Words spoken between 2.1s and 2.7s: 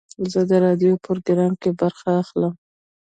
اخلم.